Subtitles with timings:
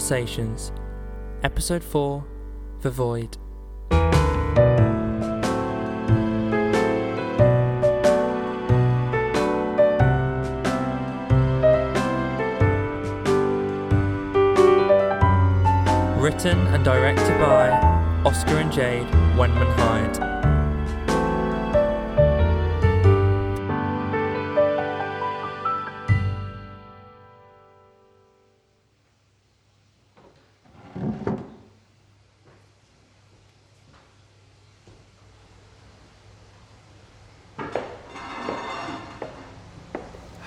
[0.00, 0.72] Conversations,
[1.42, 2.24] Episode 4
[2.80, 3.36] The Void.
[16.16, 17.68] Written and directed by
[18.24, 19.06] Oscar and Jade
[19.36, 20.09] Wenman Hyde.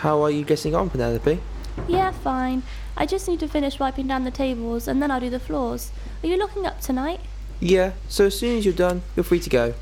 [0.03, 1.39] How are you getting on, Penelope?
[1.87, 2.63] Yeah, fine.
[2.97, 5.93] I just need to finish wiping down the tables and then I'll do the floors.
[6.21, 7.21] Are you looking up tonight?
[7.61, 9.73] Yeah, so as soon as you're done, you're free to go.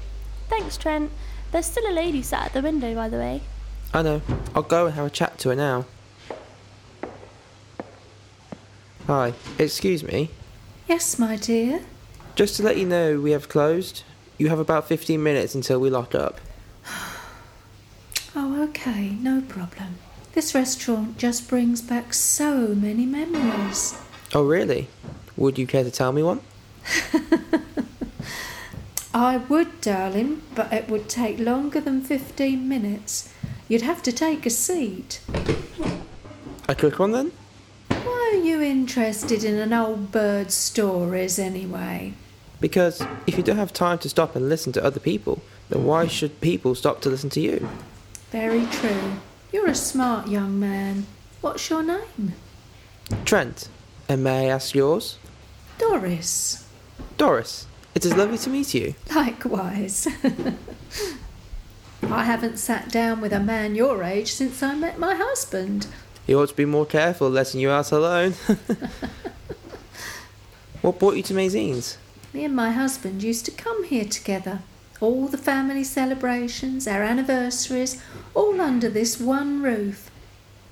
[0.48, 1.10] Thanks, Trent.
[1.52, 3.42] There's still a lady sat at the window, by the way.
[3.96, 4.22] I know.
[4.54, 5.88] I'll go and have a chat to her now.
[9.08, 10.30] Hi, excuse me.
[10.88, 11.82] Yes, my dear.
[12.36, 14.04] Just to let you know, we have closed.
[14.38, 16.40] You have about 15 minutes until we lock up.
[18.34, 19.98] Oh, okay, no problem.
[20.34, 24.00] This restaurant just brings back so many memories.
[24.34, 24.88] Oh, really?
[25.36, 26.40] Would you care to tell me one?
[29.14, 33.34] I would, darling, but it would take longer than 15 minutes.
[33.68, 35.20] You'd have to take a seat.
[36.70, 37.34] A quick one then?
[37.90, 42.14] Why are you interested in an old bird's stories anyway?
[42.62, 46.08] Because if you don't have time to stop and listen to other people, then why
[46.08, 47.68] should people stop to listen to you?
[48.32, 49.18] Very true.
[49.52, 51.06] You're a smart young man.
[51.42, 52.34] What's your name?
[53.26, 53.68] Trent,
[54.08, 55.18] and may I ask yours?
[55.78, 56.66] Doris.
[57.18, 58.96] Doris, it is lovely to meet you.
[59.14, 60.08] Likewise.
[62.04, 65.88] I haven't sat down with a man your age since I met my husband.
[66.28, 68.32] You ought to be more careful letting you out alone.
[70.82, 71.98] what brought you to Mazine's?
[72.32, 74.62] Me and my husband used to come here together.
[75.02, 78.02] All the family celebrations, our anniversaries,
[78.36, 80.12] all under this one roof.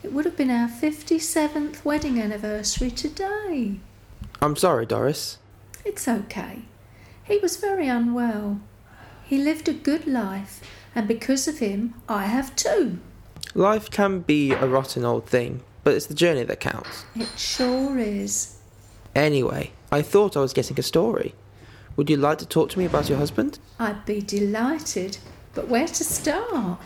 [0.03, 3.79] It would have been our 57th wedding anniversary today.
[4.39, 5.39] I'm sorry, Doris.
[5.83, 6.59] It's okay.
[7.23, 8.61] He was very unwell.
[9.25, 10.61] He lived a good life,
[10.93, 12.99] and because of him, I have too.
[13.55, 17.03] Life can be a rotten old thing, but it's the journey that counts.
[17.15, 18.57] It sure is.
[19.15, 21.33] Anyway, I thought I was getting a story.
[21.99, 23.59] Would you like to talk to me about your husband?
[23.77, 25.17] I'd be delighted,
[25.53, 26.79] but where to start?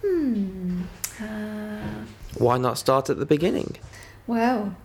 [0.00, 0.82] Hmm.
[1.20, 2.04] Uh,
[2.38, 3.74] Why not start at the beginning?
[4.28, 4.76] well,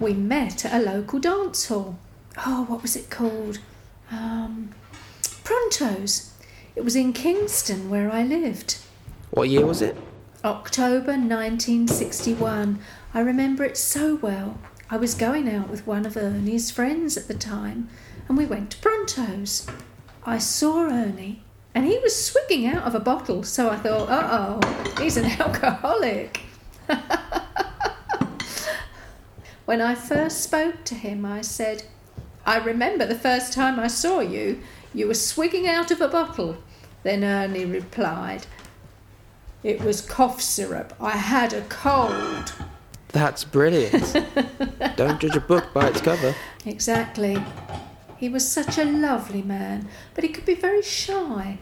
[0.00, 2.00] we met at a local dance hall.
[2.44, 3.60] Oh, what was it called?
[4.10, 4.70] Um,
[5.44, 6.32] Pronto's.
[6.74, 8.78] It was in Kingston where I lived.
[9.30, 9.96] What year was it?
[10.42, 12.80] October 1961.
[13.14, 14.58] I remember it so well.
[14.90, 17.88] I was going out with one of Ernie's friends at the time,
[18.28, 19.66] and we went to Pronto's.
[20.24, 21.42] I saw Ernie,
[21.74, 25.24] and he was swigging out of a bottle, so I thought, uh oh, he's an
[25.40, 26.40] alcoholic.
[29.66, 31.84] when I first spoke to him, I said,
[32.44, 34.60] I remember the first time I saw you,
[34.94, 36.56] you were swigging out of a bottle.
[37.02, 38.46] Then Ernie replied,
[39.62, 40.94] It was cough syrup.
[41.00, 42.52] I had a cold.
[43.08, 44.16] That's brilliant.
[44.96, 46.34] Don't judge a book by its cover.
[46.66, 47.38] Exactly.
[48.18, 51.58] He was such a lovely man, but he could be very shy.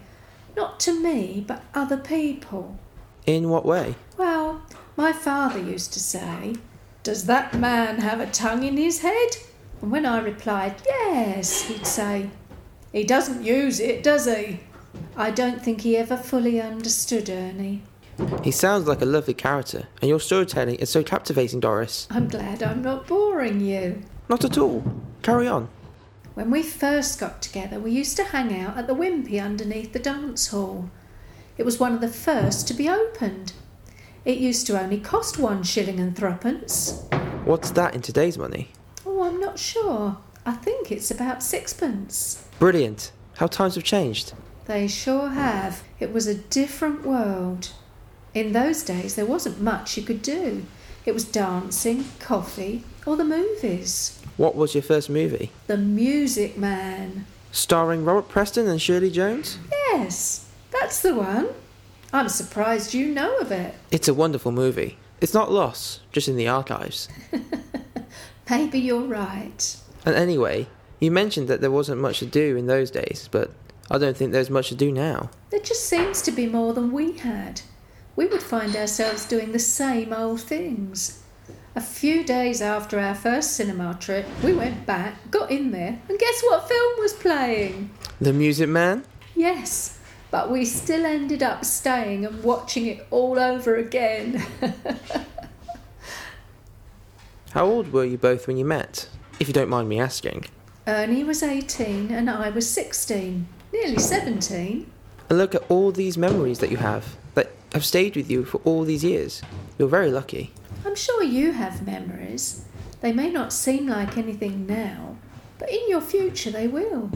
[0.55, 2.77] Not to me, but other people.
[3.25, 3.95] In what way?
[4.17, 4.61] Well,
[4.95, 6.55] my father used to say,
[7.03, 9.37] Does that man have a tongue in his head?
[9.81, 12.29] And when I replied, Yes, he'd say,
[12.93, 14.61] He doesn't use it, does he?
[15.17, 17.83] I don't think he ever fully understood Ernie.
[18.43, 22.07] He sounds like a lovely character, and your storytelling is so captivating, Doris.
[22.09, 24.01] I'm glad I'm not boring you.
[24.29, 24.83] Not at all.
[25.21, 25.67] Carry on.
[26.35, 29.99] When we first got together, we used to hang out at the Wimpy underneath the
[29.99, 30.89] dance hall.
[31.57, 33.53] It was one of the first to be opened.
[34.25, 37.05] It used to only cost one shilling and threepence.
[37.45, 38.71] What's that in today's money?
[39.05, 40.17] Oh, I'm not sure.
[40.45, 42.45] I think it's about sixpence.
[42.59, 43.13] Brilliant.
[43.37, 44.33] How times have changed.
[44.65, 45.83] They sure have.
[46.01, 47.69] It was a different world.
[48.33, 50.65] In those days, there wasn't much you could do.
[51.05, 54.19] It was dancing, coffee, or the movies.
[54.37, 55.51] What was your first movie?
[55.67, 57.27] The Music Man.
[57.51, 59.59] Starring Robert Preston and Shirley Jones?
[59.71, 61.49] Yes, that's the one.
[62.11, 63.75] I'm surprised you know of it.
[63.91, 64.97] It's a wonderful movie.
[65.21, 67.07] It's not lost, just in the archives.
[68.49, 69.77] Maybe you're right.
[70.05, 70.67] And anyway,
[70.99, 73.51] you mentioned that there wasn't much to do in those days, but
[73.91, 75.29] I don't think there's much to do now.
[75.51, 77.61] There just seems to be more than we had.
[78.15, 81.21] We would find ourselves doing the same old things.
[81.75, 86.17] A few days after our first cinema trip, we went back, got in there, and
[86.17, 87.89] guess what film was playing?
[88.21, 89.03] The Music Man?
[89.35, 89.99] Yes,
[90.31, 94.41] but we still ended up staying and watching it all over again.
[97.51, 99.09] How old were you both when you met?
[99.41, 100.45] If you don't mind me asking.
[100.87, 104.89] Ernie was 18 and I was 16, nearly 17.
[105.29, 107.17] And look at all these memories that you have
[107.75, 109.41] have stayed with you for all these years.
[109.77, 110.53] You're very lucky.
[110.85, 112.63] I'm sure you have memories.
[113.01, 115.17] They may not seem like anything now,
[115.59, 117.11] but in your future they will.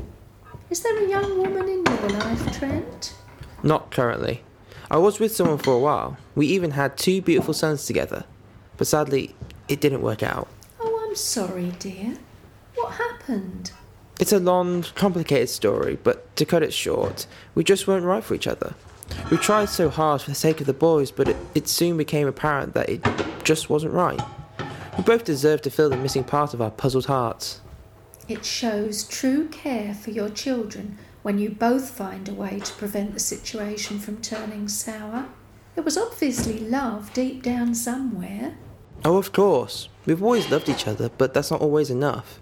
[0.70, 3.16] Is there a young woman in your life, Trent?
[3.64, 4.44] Not currently.
[4.92, 6.18] I was with someone for a while.
[6.36, 8.26] We even had two beautiful sons together.
[8.76, 9.36] But sadly,
[9.70, 10.50] it didn't work out.
[10.82, 12.18] Oh, I'm sorry, dear.
[12.76, 13.72] What happened?
[14.20, 18.36] It's a long, complicated story, but to cut it short, we just weren't right for
[18.36, 18.74] each other.
[19.32, 22.28] We tried so hard for the sake of the boys, but it, it soon became
[22.28, 23.06] apparent that it
[23.44, 24.20] just wasn't right.
[24.98, 27.62] We both deserved to fill the missing part of our puzzled hearts.
[28.28, 33.14] It shows true care for your children when you both find a way to prevent
[33.14, 35.28] the situation from turning sour.
[35.76, 38.56] There was obviously love deep down somewhere.
[39.06, 39.90] Oh, of course.
[40.06, 42.40] We've always loved each other, but that's not always enough.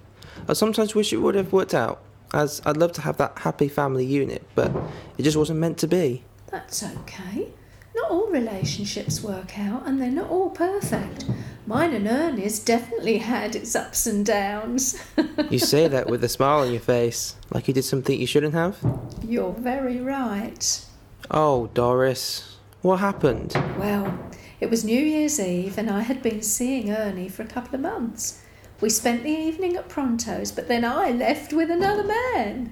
[0.47, 2.01] I sometimes wish it would have worked out,
[2.33, 4.71] as I'd love to have that happy family unit, but
[5.17, 6.23] it just wasn't meant to be.
[6.49, 7.49] That's okay.
[7.95, 11.25] Not all relationships work out and they're not all perfect.
[11.65, 15.01] Mine and Ernie's definitely had its ups and downs.
[15.49, 18.53] You say that with a smile on your face, like you did something you shouldn't
[18.53, 18.77] have?
[19.25, 20.85] You're very right.
[21.31, 23.53] Oh, Doris, what happened?
[23.77, 24.19] Well,
[24.59, 27.81] it was New Year's Eve and I had been seeing Ernie for a couple of
[27.81, 28.43] months.
[28.81, 32.71] We spent the evening at Pronto's, but then I left with another man.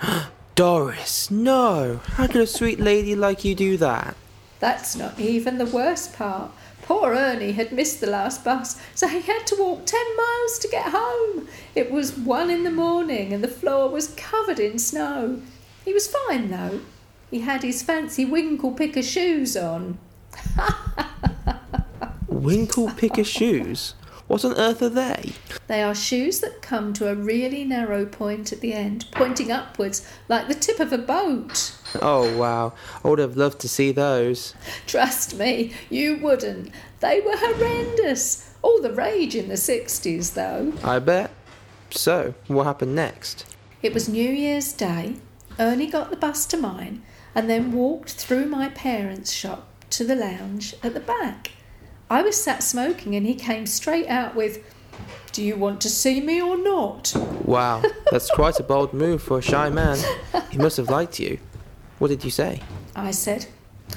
[0.56, 2.00] Doris, no!
[2.14, 4.16] How could a sweet lady like you do that?
[4.58, 6.50] That's not even the worst part.
[6.80, 10.68] Poor Ernie had missed the last bus, so he had to walk ten miles to
[10.68, 11.46] get home.
[11.74, 15.42] It was one in the morning and the floor was covered in snow.
[15.84, 16.80] He was fine though.
[17.30, 19.98] He had his fancy winkle picker shoes on.
[22.28, 23.92] Winkle picker shoes?
[24.28, 25.32] What on earth are they?
[25.68, 30.06] They are shoes that come to a really narrow point at the end, pointing upwards
[30.28, 31.76] like the tip of a boat.
[32.02, 32.72] Oh, wow.
[33.04, 34.54] I would have loved to see those.
[34.86, 36.72] Trust me, you wouldn't.
[37.00, 38.52] They were horrendous.
[38.62, 40.72] All the rage in the 60s, though.
[40.82, 41.30] I bet.
[41.90, 43.46] So, what happened next?
[43.80, 45.16] It was New Year's Day.
[45.58, 47.02] Ernie got the bus to mine
[47.34, 51.52] and then walked through my parents' shop to the lounge at the back.
[52.08, 54.62] I was sat smoking and he came straight out with,
[55.32, 57.12] Do you want to see me or not?
[57.44, 57.82] Wow,
[58.12, 59.98] that's quite a bold move for a shy man.
[60.50, 61.38] He must have liked you.
[61.98, 62.62] What did you say?
[62.94, 63.46] I said,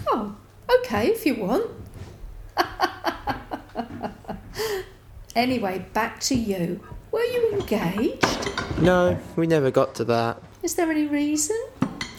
[0.08, 0.36] Oh,
[0.80, 1.70] okay, if you want.
[5.36, 6.80] anyway, back to you.
[7.12, 8.50] Were you engaged?
[8.80, 10.42] No, we never got to that.
[10.64, 11.58] Is there any reason?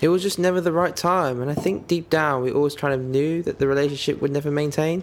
[0.00, 2.94] It was just never the right time, and I think deep down we always kind
[2.94, 5.02] of knew that the relationship would never maintain.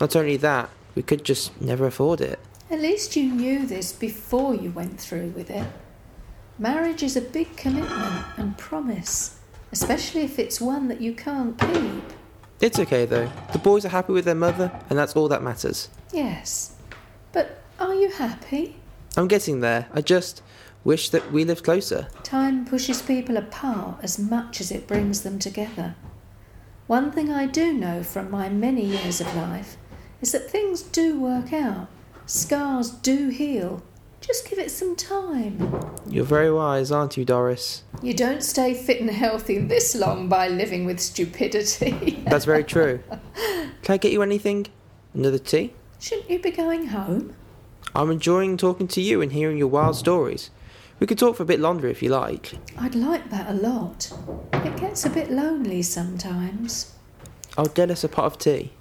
[0.00, 2.38] Not only that, we could just never afford it.
[2.70, 5.66] At least you knew this before you went through with it.
[6.58, 9.38] Marriage is a big commitment and promise,
[9.72, 12.02] especially if it's one that you can't keep.
[12.60, 13.30] It's okay though.
[13.52, 15.88] The boys are happy with their mother, and that's all that matters.
[16.12, 16.74] Yes.
[17.32, 18.76] But are you happy?
[19.16, 19.86] I'm getting there.
[19.92, 20.42] I just
[20.84, 22.08] wish that we lived closer.
[22.22, 25.94] Time pushes people apart as much as it brings them together.
[26.86, 29.76] One thing I do know from my many years of life
[30.20, 31.88] is that things do work out.
[32.26, 33.82] Scars do heal.
[34.20, 35.94] Just give it some time.
[36.08, 37.84] You're very wise, aren't you, Doris?
[38.02, 42.22] You don't stay fit and healthy this long by living with stupidity.
[42.26, 43.00] That's very true.
[43.82, 44.66] Can I get you anything?
[45.14, 45.72] Another tea?
[46.00, 47.34] Shouldn't you be going home?
[47.94, 50.50] I'm enjoying talking to you and hearing your wild stories.
[51.00, 52.58] We could talk for a bit longer if you like.
[52.76, 54.12] I'd like that a lot.
[54.52, 56.94] It gets a bit lonely sometimes.
[57.56, 58.72] I'll get us a pot of tea.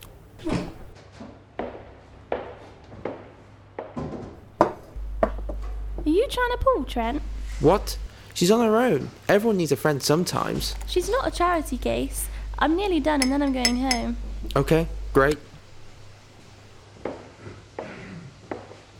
[6.08, 7.22] Are you trying to pull, Trent?
[7.60, 7.98] What?
[8.34, 9.10] She's on her own.
[9.28, 10.76] Everyone needs a friend sometimes.
[10.86, 12.30] She's not a charity case.
[12.60, 14.18] I'm nearly done and then I'm going home.
[14.56, 15.40] Okay, great.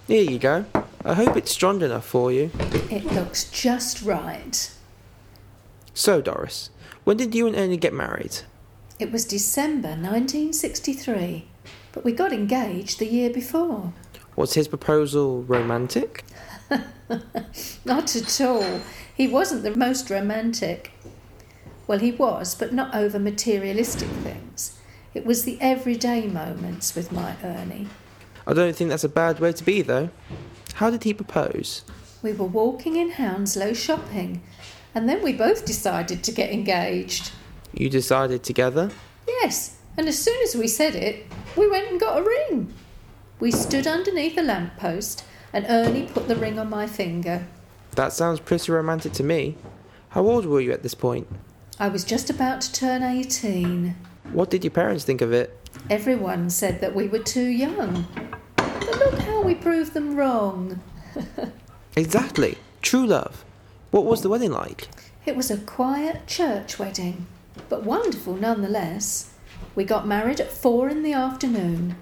[0.08, 0.66] Here you go.
[1.06, 2.50] I hope it's strong enough for you.
[2.90, 4.72] It looks just right.
[5.94, 6.70] So, Doris,
[7.04, 8.40] when did you and Ernie get married?
[9.00, 11.46] It was December 1963,
[11.92, 13.94] but we got engaged the year before.
[14.36, 16.24] Was his proposal romantic?
[17.86, 18.82] Not at all.
[19.14, 20.92] He wasn't the most romantic.
[21.88, 24.78] Well, he was, but not over materialistic things.
[25.14, 27.88] It was the everyday moments with my Ernie.
[28.46, 30.10] I don't think that's a bad way to be, though.
[30.76, 31.84] How did he propose?
[32.22, 34.44] We were walking in Hounslow shopping,
[34.94, 37.32] and then we both decided to get engaged.
[37.74, 38.92] You decided together?
[39.28, 42.74] Yes, and as soon as we said it, we went and got a ring.
[43.40, 47.48] We stood underneath a lamp post, and Ernie put the ring on my finger.
[47.92, 49.56] That sounds pretty romantic to me.
[50.10, 51.28] How old were you at this point?
[51.80, 53.96] I was just about to turn 18.
[54.32, 55.56] What did your parents think of it?
[55.90, 58.08] Everyone said that we were too young.
[58.56, 60.82] But look how we proved them wrong.
[61.98, 62.60] Exactly.
[62.84, 63.44] True love.
[63.90, 64.88] What was the wedding like?
[65.26, 67.26] It was a quiet church wedding,
[67.70, 69.34] but wonderful nonetheless.
[69.74, 71.96] We got married at four in the afternoon.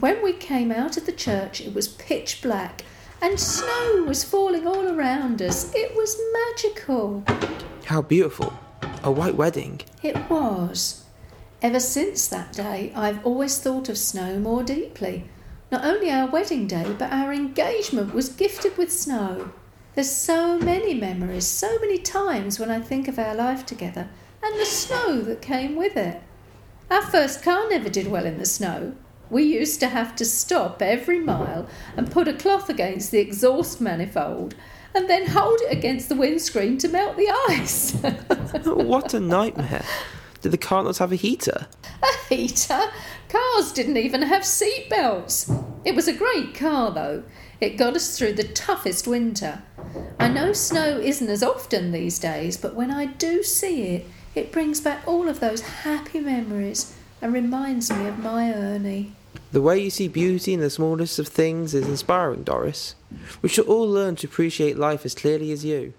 [0.00, 2.84] When we came out of the church, it was pitch black
[3.20, 5.74] and snow was falling all around us.
[5.74, 7.24] It was magical.
[7.84, 8.56] How beautiful.
[9.02, 9.80] A white wedding.
[10.04, 11.04] It was.
[11.62, 15.24] Ever since that day, I've always thought of snow more deeply.
[15.72, 19.50] Not only our wedding day, but our engagement was gifted with snow.
[19.96, 24.08] There's so many memories, so many times when I think of our life together
[24.44, 26.22] and the snow that came with it.
[26.88, 28.94] Our first car never did well in the snow.
[29.30, 33.80] We used to have to stop every mile and put a cloth against the exhaust
[33.80, 34.54] manifold
[34.94, 37.92] and then hold it against the windscreen to melt the ice.
[38.64, 39.84] what a nightmare.
[40.40, 41.66] Did the car not have a heater?
[42.02, 42.80] a heater?
[43.28, 45.50] Cars didn't even have seat belts.
[45.84, 47.24] It was a great car, though.
[47.60, 49.62] It got us through the toughest winter.
[50.18, 54.52] I know snow isn't as often these days, but when I do see it, it
[54.52, 59.12] brings back all of those happy memories and reminds me of my Ernie.
[59.50, 62.94] The way you see beauty in the smallest of things is inspiring, Doris.
[63.40, 65.94] We should all learn to appreciate life as clearly as you.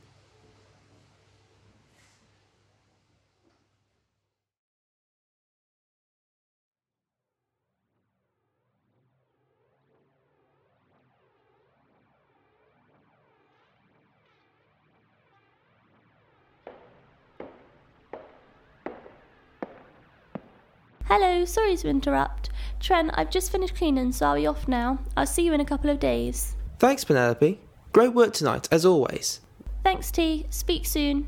[21.06, 22.51] Hello, sorry to interrupt.
[22.80, 25.00] Trent, I've just finished cleaning, so I'll be off now.
[25.18, 26.56] I'll see you in a couple of days.
[26.80, 27.60] Thanks, Penelope.
[27.92, 29.42] Great work tonight, as always.
[29.84, 30.46] Thanks, T.
[30.50, 31.28] Speak soon.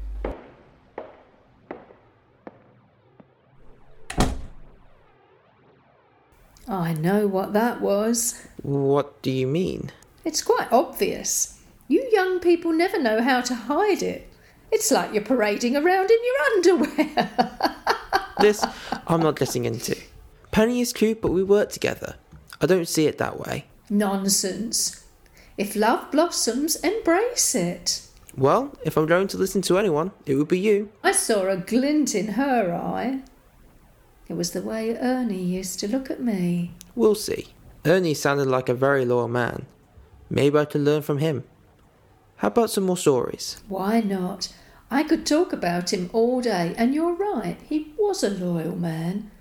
[6.68, 8.42] I know what that was.
[8.62, 9.92] What do you mean?
[10.24, 11.60] It's quite obvious.
[11.90, 14.32] You young people never know how to hide it.
[14.72, 17.30] It's like you're parading around in your underwear.
[18.40, 18.66] This
[19.06, 19.96] I'm not getting into.
[20.52, 22.16] Penny is cute, but we work together.
[22.60, 23.66] I don't see it that way.
[23.90, 25.06] Nonsense.
[25.58, 28.08] If love blossoms, embrace it.
[28.38, 30.90] Well, if I'm going to listen to anyone, it would be you.
[31.04, 33.22] I saw a glint in her eye.
[34.28, 36.72] It was the way Ernie used to look at me.
[36.96, 37.48] We'll see.
[37.86, 39.66] Ernie sounded like a very loyal man.
[40.30, 41.44] Maybe I could learn from him.
[42.38, 43.62] How about some more stories?
[43.68, 44.54] Why not?
[44.90, 49.32] I could talk about him all day, and you're right, he was a loyal man.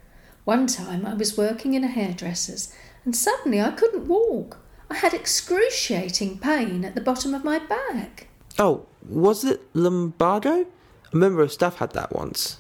[0.51, 4.59] One time I was working in a hairdresser's, and suddenly I couldn't walk.
[4.91, 8.27] I had excruciating pain at the bottom of my back.
[8.59, 10.67] Oh, was it lumbago?
[11.13, 12.57] A member of staff had that once.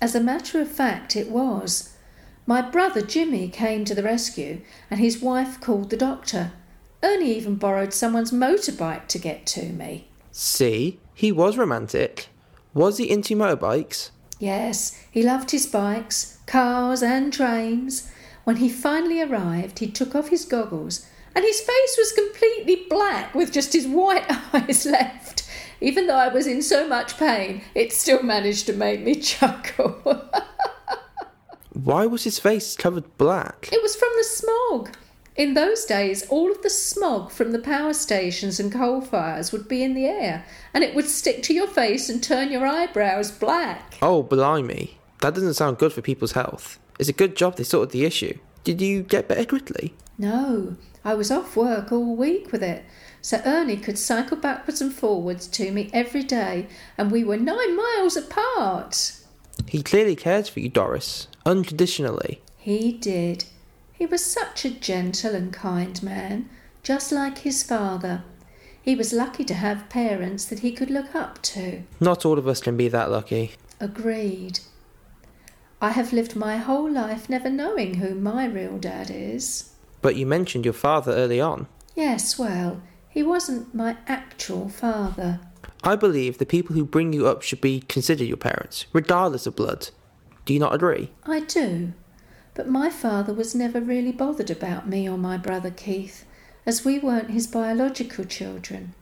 [0.00, 1.94] As a matter of fact, it was.
[2.46, 6.52] My brother Jimmy came to the rescue, and his wife called the doctor.
[7.02, 10.08] Ernie even borrowed someone's motorbike to get to me.
[10.32, 12.28] See, he was romantic.
[12.72, 14.12] Was he into motorbikes?
[14.38, 18.10] Yes, he loved his bikes, cars, and trains.
[18.44, 23.34] When he finally arrived, he took off his goggles, and his face was completely black
[23.34, 24.24] with just his white
[24.54, 25.48] eyes left.
[25.80, 30.30] Even though I was in so much pain, it still managed to make me chuckle.
[31.72, 33.68] Why was his face covered black?
[33.72, 34.96] it was from the smog.
[35.36, 39.66] In those days, all of the smog from the power stations and coal fires would
[39.66, 43.32] be in the air, and it would stick to your face and turn your eyebrows
[43.32, 43.98] black.
[44.00, 44.96] Oh, blimey.
[45.24, 46.78] That doesn't sound good for people's health.
[46.98, 48.38] It's a good job they sorted the issue.
[48.62, 49.94] Did you get better quickly?
[50.18, 52.84] No, I was off work all week with it,
[53.22, 57.74] so Ernie could cycle backwards and forwards to me every day, and we were nine
[57.74, 59.16] miles apart.
[59.66, 61.26] He clearly cared for you, Doris.
[61.46, 62.42] Unconditionally.
[62.58, 63.46] He did.
[63.94, 66.50] He was such a gentle and kind man,
[66.82, 68.24] just like his father.
[68.82, 71.84] He was lucky to have parents that he could look up to.
[71.98, 73.52] Not all of us can be that lucky.
[73.80, 74.60] Agreed.
[75.80, 79.70] I have lived my whole life never knowing who my real dad is.
[80.00, 81.66] But you mentioned your father early on.
[81.94, 85.40] Yes, well, he wasn't my actual father.
[85.82, 89.56] I believe the people who bring you up should be considered your parents, regardless of
[89.56, 89.90] blood.
[90.44, 91.10] Do you not agree?
[91.24, 91.92] I do.
[92.54, 96.24] But my father was never really bothered about me or my brother Keith,
[96.66, 98.94] as we weren't his biological children.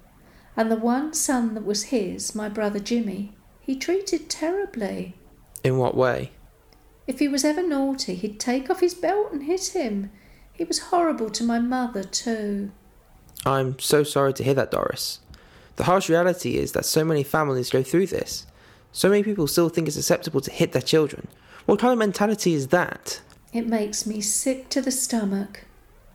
[0.57, 5.15] And the one son that was his, my brother Jimmy, he treated terribly.
[5.63, 6.33] In what way?
[7.07, 10.11] If he was ever naughty, he'd take off his belt and hit him.
[10.53, 12.71] He was horrible to my mother, too.
[13.45, 15.19] I'm so sorry to hear that, Doris.
[15.77, 18.47] The harsh reality is that so many families go through this.
[18.93, 21.27] So many people still think it's acceptable to hit their children.
[21.67, 23.21] What kind of mentality is that?
[23.53, 25.65] It makes me sick to the stomach.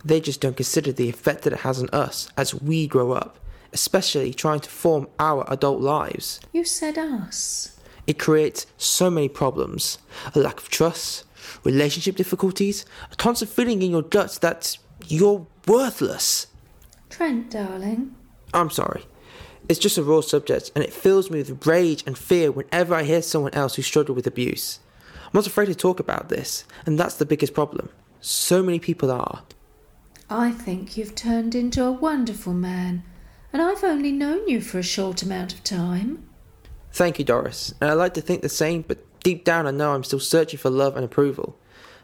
[0.06, 3.40] They just don't consider the effect that it has on us as we grow up,
[3.74, 6.40] especially trying to form our adult lives.
[6.54, 7.77] You said us.
[8.08, 10.00] It creates so many problems
[10.34, 11.26] a lack of trust,
[11.64, 16.48] relationship difficulties, a constant feeling in your guts that you're worthless.
[17.10, 18.16] Trent, darling.
[18.54, 19.04] I'm sorry.
[19.70, 23.04] It's just a raw subject, and it fills me with rage and fear whenever I
[23.04, 24.80] hear someone else who struggled with abuse.
[25.26, 27.90] I'm not afraid to talk about this, and that's the biggest problem.
[28.22, 29.44] So many people are.
[30.30, 33.04] I think you've turned into a wonderful man,
[33.52, 36.27] and I've only known you for a short amount of time.
[36.92, 39.94] Thank you, Doris, and I like to think the same, but deep down I know
[39.94, 41.58] I'm still searching for love and approval.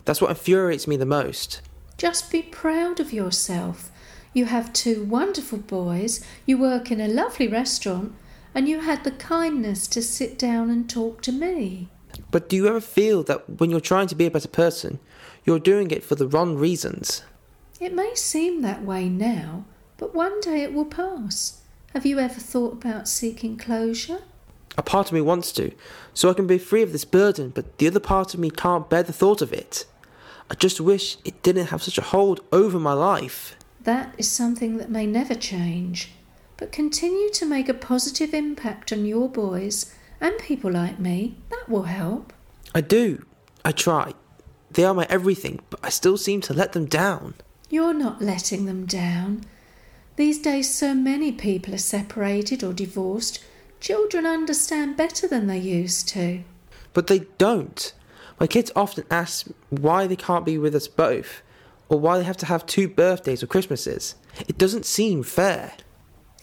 [0.05, 1.61] That's what infuriates me the most.
[1.97, 3.91] Just be proud of yourself.
[4.33, 8.13] You have two wonderful boys, you work in a lovely restaurant,
[8.55, 11.89] and you had the kindness to sit down and talk to me.
[12.31, 14.99] But do you ever feel that when you're trying to be a better person,
[15.45, 17.23] you're doing it for the wrong reasons?
[17.79, 19.65] It may seem that way now,
[19.97, 21.61] but one day it will pass.
[21.93, 24.21] Have you ever thought about seeking closure?
[24.77, 25.71] A part of me wants to,
[26.13, 28.89] so I can be free of this burden, but the other part of me can't
[28.89, 29.85] bear the thought of it.
[30.49, 33.55] I just wish it didn't have such a hold over my life.
[33.83, 36.11] That is something that may never change,
[36.57, 41.37] but continue to make a positive impact on your boys and people like me.
[41.49, 42.33] That will help.
[42.73, 43.25] I do.
[43.65, 44.13] I try.
[44.71, 47.35] They are my everything, but I still seem to let them down.
[47.69, 49.43] You're not letting them down.
[50.15, 53.43] These days, so many people are separated or divorced.
[53.83, 56.45] Children understand better than they used to.
[56.93, 57.91] But they don't.
[58.39, 61.41] My kids often ask why they can't be with us both,
[61.89, 64.15] or why they have to have two birthdays or Christmases.
[64.47, 65.73] It doesn't seem fair.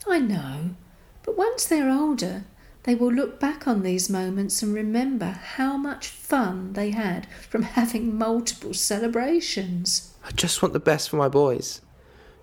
[0.07, 0.75] I know,
[1.23, 2.45] but once they're older,
[2.83, 7.63] they will look back on these moments and remember how much fun they had from
[7.79, 10.13] having multiple celebrations.
[10.23, 11.81] I just want the best for my boys.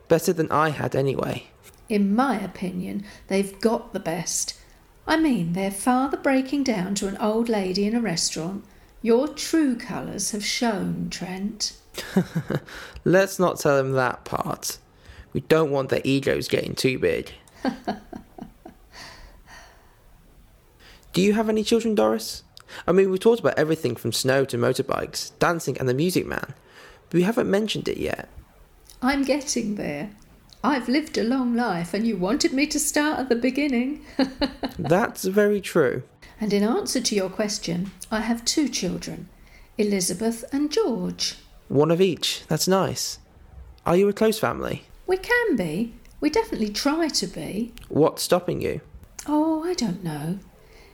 [0.07, 1.49] Better than I had anyway.
[1.87, 4.56] In my opinion, they've got the best.
[5.07, 8.65] I mean, their father breaking down to an old lady in a restaurant.
[9.01, 11.77] Your true colours have shown, Trent.
[13.05, 14.79] Let's not tell them that part.
[15.31, 17.31] We don't want their egos getting too big.
[21.13, 22.43] Do you have any children, Doris?
[22.85, 26.53] I mean, we've talked about everything from snow to motorbikes, dancing, and the music man,
[27.09, 28.27] but we haven't mentioned it yet.
[29.01, 30.09] I'm getting there.
[30.63, 34.03] I've lived a long life, and you wanted me to start at the beginning.
[34.79, 36.03] That's very true.
[36.39, 39.27] and in answer to your question, I have two children
[39.77, 41.35] Elizabeth and George.
[41.67, 42.43] One of each.
[42.47, 43.19] That's nice.
[43.85, 44.83] Are you a close family?
[45.05, 45.93] We can be.
[46.19, 47.73] We definitely try to be.
[47.89, 48.81] What's stopping you?
[49.27, 50.39] Oh, I don't know.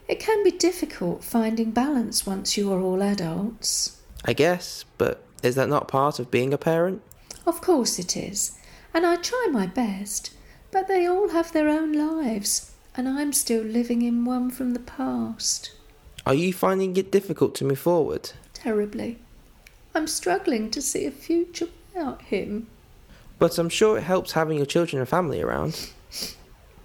[0.07, 4.01] It can be difficult finding balance once you are all adults.
[4.25, 7.01] I guess, but is that not part of being a parent?
[7.45, 8.57] Of course it is,
[8.93, 10.31] and I try my best,
[10.71, 14.79] but they all have their own lives, and I'm still living in one from the
[14.79, 15.71] past.
[16.25, 18.31] Are you finding it difficult to move forward?
[18.53, 19.17] Terribly.
[19.95, 22.67] I'm struggling to see a future without him.
[23.39, 25.89] But I'm sure it helps having your children and family around.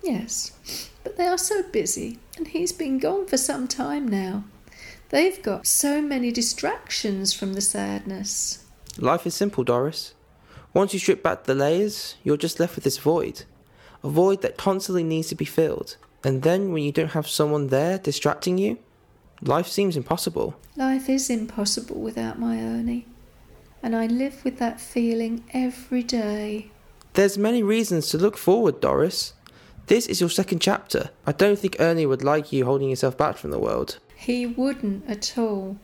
[0.02, 4.44] Yes, but they are so busy, and he's been gone for some time now.
[5.10, 8.64] They've got so many distractions from the sadness.
[8.98, 10.14] Life is simple, Doris.
[10.78, 13.42] Once you strip back the layers, you're just left with this void.
[14.04, 15.96] A void that constantly needs to be filled.
[16.22, 18.78] And then when you don't have someone there distracting you,
[19.42, 20.54] life seems impossible.
[20.76, 23.08] Life is impossible without my Ernie,
[23.82, 26.70] and I live with that feeling every day.
[27.14, 29.32] There's many reasons to look forward, Doris.
[29.88, 31.10] This is your second chapter.
[31.26, 33.98] I don't think Ernie would like you holding yourself back from the world.
[34.14, 35.76] He wouldn't at all.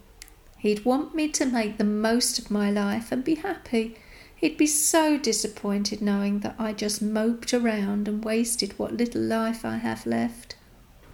[0.56, 3.96] He'd want me to make the most of my life and be happy.
[4.44, 9.64] He'd be so disappointed knowing that I just moped around and wasted what little life
[9.64, 10.56] I have left.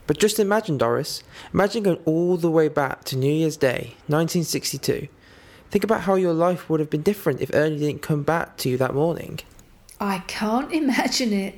[0.08, 1.22] But just imagine, Doris.
[1.54, 5.06] Imagine going all the way back to New Year's Day, 1962.
[5.70, 8.68] Think about how your life would have been different if Ernie didn't come back to
[8.68, 9.38] you that morning.
[10.00, 11.54] I can't imagine it.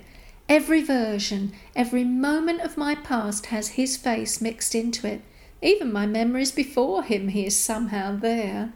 [0.51, 5.23] Every version, every moment of my past has his face mixed into it.
[5.63, 8.75] Even my memories before him, he is somehow there.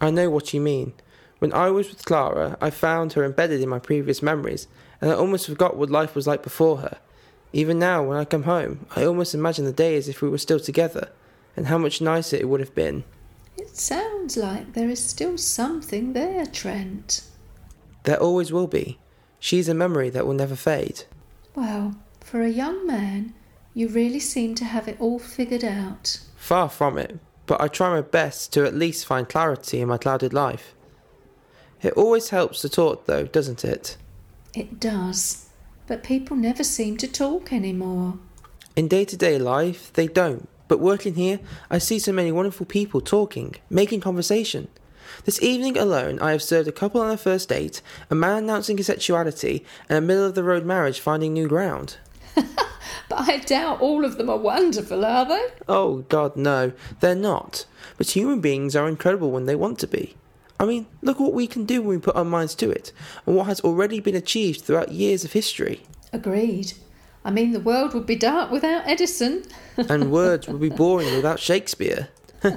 [0.00, 0.92] I know what you mean.
[1.40, 4.68] When I was with Clara, I found her embedded in my previous memories,
[5.00, 6.98] and I almost forgot what life was like before her.
[7.54, 10.36] Even now, when I come home, I almost imagine the day as if we were
[10.36, 11.08] still together,
[11.56, 13.04] and how much nicer it would have been.
[13.56, 17.22] It sounds like there is still something there, Trent.
[18.02, 18.98] There always will be.
[19.38, 21.04] She's a memory that will never fade.
[21.54, 23.32] Well, for a young man,
[23.72, 26.20] you really seem to have it all figured out.
[26.36, 29.96] Far from it, but I try my best to at least find clarity in my
[29.96, 30.74] clouded life.
[31.82, 33.96] It always helps to talk, though, doesn't it?
[34.54, 35.48] It does.
[35.86, 38.18] But people never seem to talk anymore.
[38.76, 40.48] In day to day life, they don't.
[40.68, 41.40] But working here,
[41.70, 44.68] I see so many wonderful people talking, making conversation.
[45.24, 48.76] This evening alone, I have served a couple on a first date, a man announcing
[48.76, 51.96] his sexuality, and a middle of the road marriage finding new ground.
[53.10, 55.44] But I doubt all of them are wonderful, are they?
[55.68, 57.66] Oh, God, no, they're not.
[57.98, 60.14] But human beings are incredible when they want to be.
[60.60, 62.92] I mean, look what we can do when we put our minds to it,
[63.24, 65.80] and what has already been achieved throughout years of history.
[66.12, 66.74] Agreed.
[67.24, 69.44] I mean, the world would be dark without Edison.
[69.76, 72.08] and words would be boring without Shakespeare.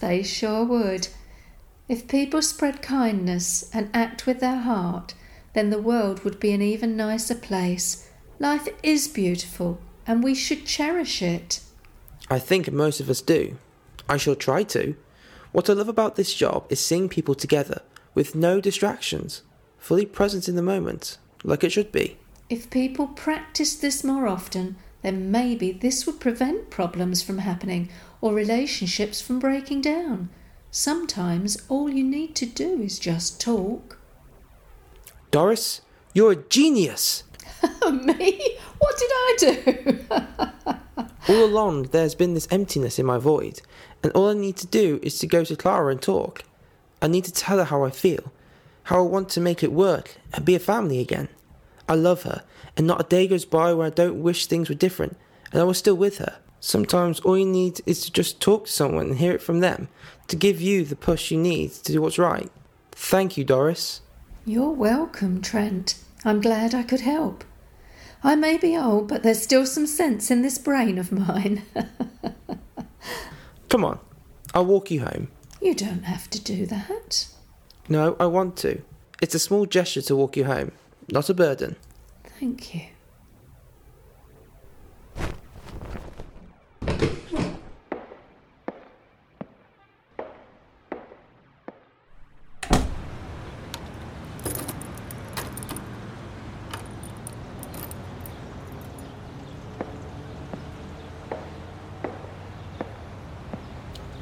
[0.00, 1.08] They sure would.
[1.88, 5.14] If people spread kindness and act with their heart,
[5.54, 8.08] then the world would be an even nicer place.
[8.38, 11.60] Life is beautiful, and we should cherish it.
[12.30, 13.56] I think most of us do.
[14.08, 14.94] I shall try to.
[15.52, 17.82] What I love about this job is seeing people together,
[18.14, 19.42] with no distractions,
[19.78, 22.18] fully present in the moment, like it should be.
[22.50, 27.88] If people practiced this more often, then maybe this would prevent problems from happening
[28.20, 30.28] or relationships from breaking down.
[30.70, 33.98] Sometimes all you need to do is just talk.
[35.30, 35.80] Doris,
[36.12, 37.24] you're a genius!
[37.90, 38.58] Me?
[38.78, 39.98] What did I do?
[41.28, 43.60] All along, there's been this emptiness in my void,
[44.02, 46.42] and all I need to do is to go to Clara and talk.
[47.00, 48.32] I need to tell her how I feel,
[48.84, 51.28] how I want to make it work and be a family again.
[51.88, 52.42] I love her,
[52.76, 55.16] and not a day goes by where I don't wish things were different,
[55.52, 56.38] and I was still with her.
[56.60, 59.88] Sometimes all you need is to just talk to someone and hear it from them,
[60.26, 62.50] to give you the push you need to do what's right.
[62.92, 64.00] Thank you, Doris.
[64.44, 65.94] You're welcome, Trent.
[66.24, 67.44] I'm glad I could help.
[68.24, 71.62] I may be old, but there's still some sense in this brain of mine.
[73.68, 73.98] Come on,
[74.54, 75.28] I'll walk you home.
[75.60, 77.28] you don't have to do that.
[77.88, 78.82] No, I want to.
[79.20, 80.72] It's a small gesture to walk you home,
[81.10, 81.76] not a burden.
[82.38, 82.82] Thank you.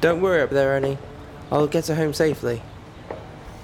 [0.07, 0.97] Don't worry up there, Annie.
[1.51, 2.61] I'll get her home safely.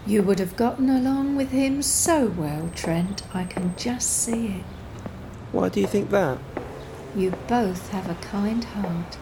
[0.05, 3.23] You would have gotten along with him so well, Trent.
[3.33, 4.65] I can just see it.
[5.53, 6.39] Why do you think that?
[7.15, 9.17] You both have a kind heart,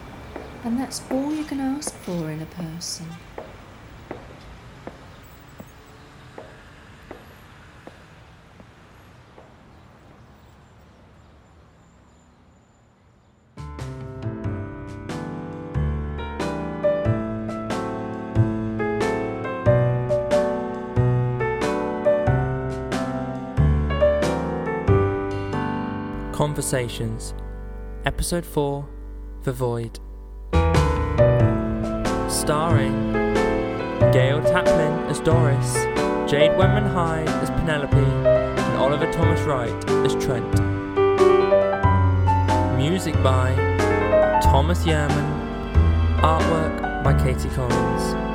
[0.64, 3.06] and that's all you can ask for in a person.
[26.42, 27.34] Conversations,
[28.04, 28.84] Episode 4
[29.44, 30.00] The Void.
[32.28, 33.12] Starring
[34.10, 35.72] Gail Taplin as Doris,
[36.28, 40.52] Jade Wenman Hyde as Penelope, and Oliver Thomas Wright as Trent.
[42.76, 43.54] Music by
[44.42, 48.31] Thomas Yerman, artwork by Katie Collins.